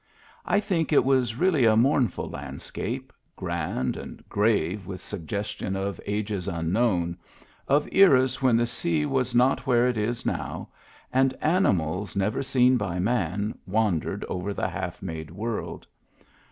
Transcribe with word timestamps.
I 0.47 0.59
think 0.59 0.91
it 0.91 1.05
was 1.05 1.35
really 1.35 1.63
a 1.63 1.75
mournful 1.77 2.27
landscape, 2.27 3.13
grand 3.35 3.95
and 3.97 4.27
grave 4.27 4.87
with 4.87 4.99
suggestion 4.99 5.75
of 5.75 6.01
ages 6.07 6.47
unknown, 6.47 7.17
of 7.67 7.87
eras 7.91 8.41
when 8.41 8.57
the 8.57 8.65
sea 8.65 9.05
was 9.05 9.35
not 9.35 9.67
where 9.67 9.85
it 9.85 9.99
is 9.99 10.25
now, 10.25 10.69
and 11.13 11.35
animals 11.39 12.15
never 12.15 12.41
seen 12.41 12.77
by 12.77 12.97
man 12.97 13.59
wandered 13.67 14.25
over 14.25 14.55
the 14.55 14.69
half 14.69 15.03
made 15.03 15.29
world. 15.29 15.85